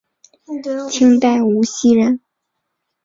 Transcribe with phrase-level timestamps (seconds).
[0.89, 2.21] 清代无锡人。